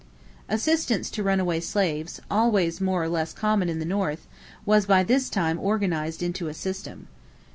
[0.49, 4.25] Assistance to runaway slaves, always more or less common in the North,
[4.65, 7.07] was by this time organized into a system.